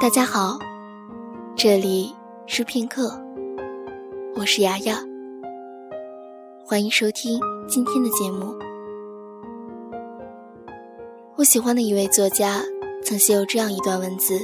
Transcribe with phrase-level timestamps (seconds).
[0.00, 0.56] 大家好，
[1.56, 2.14] 这里
[2.46, 3.20] 是片刻，
[4.36, 5.00] 我是雅雅，
[6.64, 8.56] 欢迎收听今天的节目。
[11.34, 12.62] 我喜欢的一位作家
[13.02, 14.38] 曾写有这样一段文字：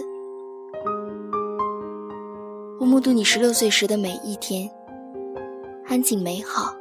[2.81, 4.69] 我目睹你十六岁时的每一天，
[5.87, 6.75] 安静美好，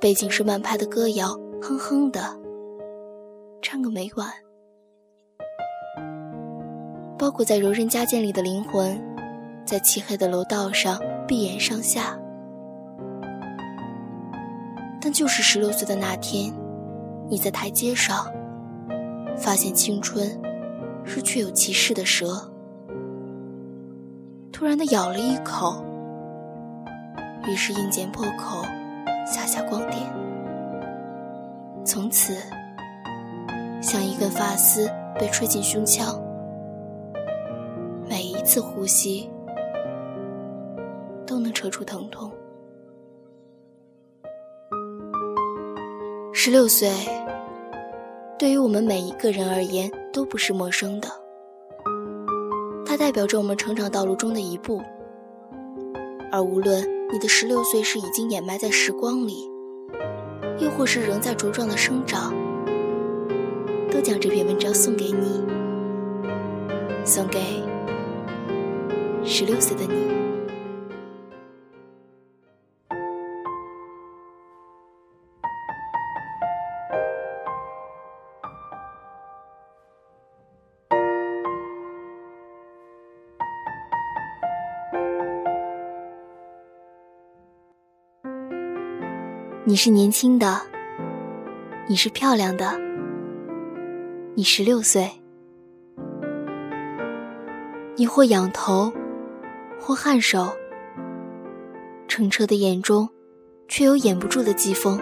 [0.00, 1.28] 背景是慢拍的歌谣，
[1.62, 2.36] 哼哼的，
[3.62, 4.28] 唱个没完。
[7.26, 8.96] 包裹在柔韧加件里的灵魂，
[9.64, 12.16] 在漆黑的楼道上闭眼上下。
[15.00, 16.54] 但就是十六岁的那天，
[17.28, 18.32] 你在台阶上
[19.36, 20.40] 发现青春
[21.04, 22.48] 是确有其事的蛇，
[24.52, 25.84] 突然的咬了一口，
[27.48, 28.62] 于是硬剪破口，
[29.26, 30.00] 洒下光点，
[31.84, 32.36] 从此
[33.82, 34.88] 像一根发丝
[35.18, 36.16] 被吹进胸腔。
[38.46, 39.28] 每次呼吸
[41.26, 42.30] 都能扯出疼痛。
[46.32, 46.88] 十六岁，
[48.38, 51.08] 对于我们每一个人而言都不是陌生的。
[52.86, 54.80] 它代表着我们成长道路中的一步。
[56.30, 59.50] 而无论你的十六岁是已经掩埋在时光里，
[60.60, 62.32] 又或是仍在茁壮的生长，
[63.90, 65.44] 都将这篇文章送给你，
[67.04, 67.40] 送给。
[69.28, 70.06] 十六岁的你，
[89.64, 90.62] 你是年轻的，
[91.88, 92.78] 你是漂亮的，
[94.34, 95.10] 你十六岁，
[97.96, 98.92] 你或仰头。
[99.86, 100.52] 或颔首，
[102.08, 103.08] 澄澈的眼中，
[103.68, 105.00] 却有掩不住的疾风。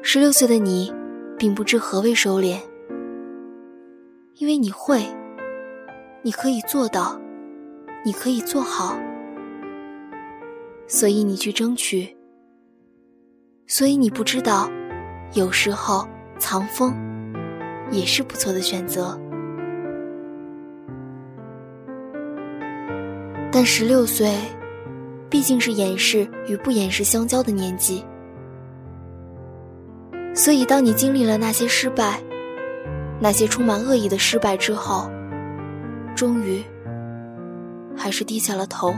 [0.00, 0.90] 十六岁的你，
[1.36, 2.56] 并不知何为收敛，
[4.36, 5.04] 因为你会，
[6.22, 7.20] 你可以做到，
[8.06, 8.98] 你可以做好，
[10.86, 12.16] 所以你去争取。
[13.66, 14.66] 所以你不知道，
[15.34, 16.96] 有时候藏风，
[17.90, 19.20] 也是不错的选择。
[23.56, 24.36] 但十六岁，
[25.30, 28.04] 毕竟是掩饰与不掩饰相交的年纪，
[30.34, 32.20] 所以当你经历了那些失败，
[33.18, 35.10] 那些充满恶意的失败之后，
[36.14, 36.62] 终于
[37.96, 38.94] 还是低下了头。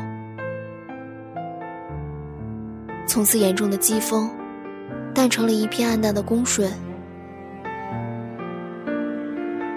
[3.07, 4.29] 从此眼中的疾风，
[5.15, 6.69] 淡成了一片暗淡的恭顺。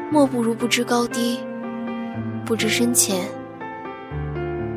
[0.09, 1.40] 莫不如不知高低，
[2.44, 3.28] 不知深浅。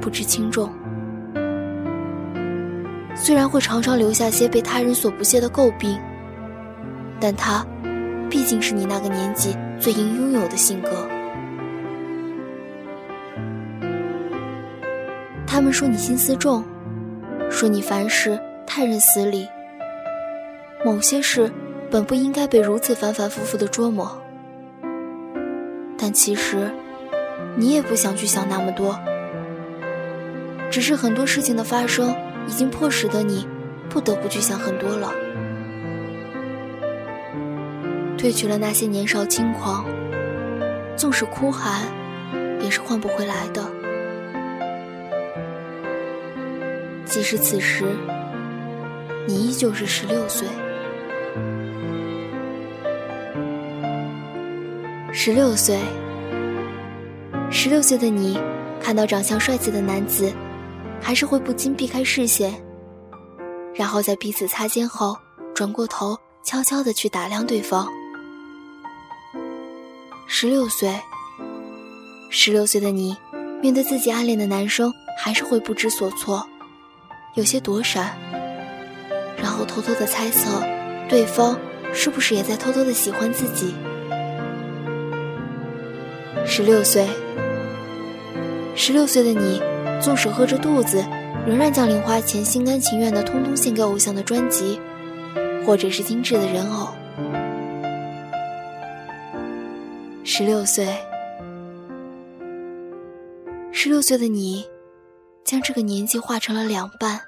[0.05, 0.71] 不知轻重，
[3.15, 5.99] 虽然会常常留下些被他人所不屑的诟病，
[7.19, 7.67] 但他
[8.29, 10.91] 毕竟是你那个年纪最应拥有的性格。
[15.47, 16.63] 他们说你心思重，
[17.51, 19.49] 说你凡事太认死理，
[20.85, 21.51] 某些事
[21.91, 24.21] 本不应该被如此反反复复的捉磨。
[25.97, 26.71] 但其实，
[27.57, 28.95] 你也不想去想那么多。
[30.75, 32.13] 只是很多事情的发生，
[32.49, 33.47] 已经迫使的你，
[33.89, 35.13] 不得不去想很多了。
[38.19, 39.87] 褪去了那些年少轻狂，
[40.97, 41.83] 纵使哭喊，
[42.61, 43.65] 也是换不回来的。
[47.05, 47.85] 即使此时，
[49.29, 50.49] 你依旧是十六岁。
[55.13, 55.79] 十六岁，
[57.49, 58.37] 十六岁的你，
[58.83, 60.33] 看到长相帅气的男子。
[61.01, 62.55] 还是会不禁避开视线，
[63.75, 65.17] 然后在彼此擦肩后，
[65.55, 67.89] 转过头，悄悄地去打量对方。
[70.27, 70.99] 十六岁，
[72.31, 73.17] 十六岁的你，
[73.61, 76.47] 面对自己暗恋的男生，还是会不知所措，
[77.35, 78.17] 有些躲闪，
[79.37, 80.63] 然后偷偷的猜测，
[81.09, 81.59] 对方
[81.93, 83.75] 是不是也在偷偷的喜欢自己。
[86.47, 87.07] 十六岁，
[88.75, 89.61] 十六岁的你。
[90.01, 91.03] 纵使饿着肚子，
[91.47, 94.79] 仍然将零花钱心甘情愿的通通献给偶像的专辑，
[95.65, 96.89] 或者是精致的人偶。
[100.25, 100.87] 十六岁，
[103.73, 104.67] 十六岁的你，
[105.45, 107.21] 将这个年纪划成了两半，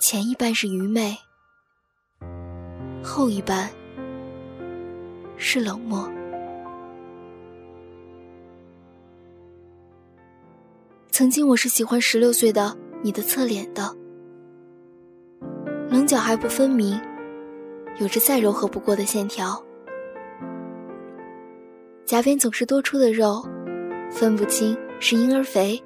[0.00, 1.16] 前一半是愚昧，
[3.02, 3.70] 后一半
[5.36, 6.08] 是冷漠。
[11.20, 13.94] 曾经我是喜欢十六岁的你的侧脸的，
[15.90, 16.98] 棱角还不分明，
[17.98, 19.62] 有着再柔和不过的线条，
[22.06, 23.46] 颊边总是多出的肉，
[24.10, 25.84] 分不清是婴儿肥，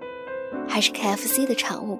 [0.68, 1.98] 还是 KFC 的产物。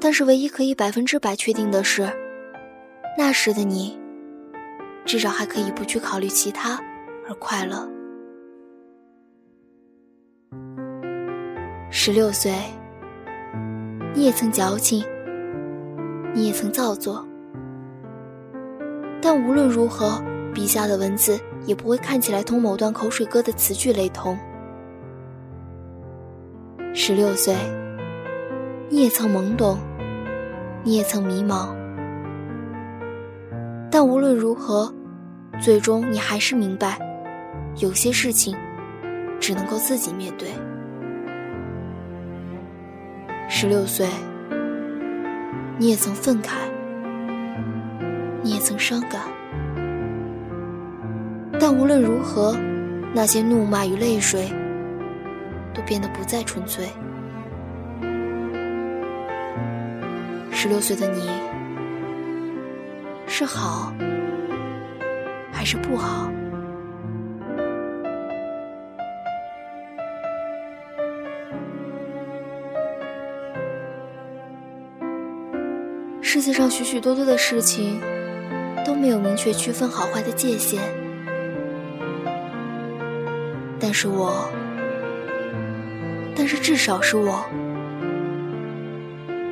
[0.00, 2.10] 但是唯一可以百分之百确定的是，
[3.18, 4.00] 那时的你，
[5.04, 6.82] 至少还可以不去考虑其他
[7.28, 7.86] 而快乐。
[11.94, 12.54] 十六岁，
[14.14, 15.04] 你也曾矫情，
[16.32, 17.22] 你也曾造作，
[19.20, 20.18] 但无论如何，
[20.54, 24.38] 笔下的文字也不会看起来同某段口水歌的词句雷同。
[26.94, 27.54] 十六岁，
[28.88, 29.76] 你也曾懵懂。
[30.84, 31.68] 你也曾迷茫，
[33.90, 34.92] 但无论如何，
[35.60, 36.98] 最终你还是明白，
[37.76, 38.56] 有些事情
[39.38, 40.48] 只能够自己面对。
[43.54, 44.08] 十六岁，
[45.76, 46.52] 你也曾愤慨，
[48.42, 49.20] 你也曾伤感，
[51.60, 52.56] 但无论如何，
[53.14, 54.50] 那些怒骂与泪水
[55.74, 56.88] 都变得不再纯粹。
[60.50, 61.28] 十六岁的你，
[63.26, 63.92] 是好
[65.52, 66.32] 还是不好？
[76.42, 78.00] 世界上许许多多的事情
[78.84, 80.80] 都没有明确区分好坏的界限，
[83.78, 84.50] 但是我，
[86.34, 87.44] 但是至少是我。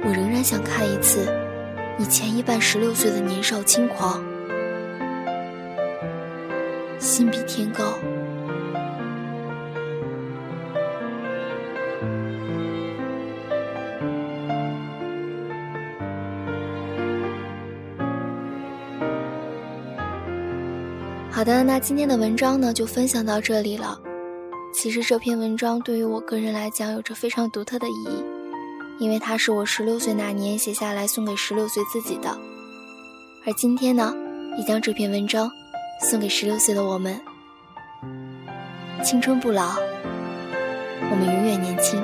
[0.02, 1.32] 我仍然想看一次
[1.96, 4.20] 你前一半十六岁的年少轻狂，
[6.98, 7.84] 心比天高。
[21.40, 23.98] 好的，那今天的文章呢就分享到这里了。
[24.74, 28.22] 其实这篇文章对于我个人来讲有着非常独特的意义。
[28.98, 32.28] 因为它是我十六岁那年写下来送给十六岁自己的，
[33.46, 34.14] 而今天呢，
[34.58, 35.50] 也将这篇文章
[36.02, 37.18] 送给十六岁的我们。
[39.02, 39.76] 青春不老，
[41.10, 41.98] 我们永远年轻。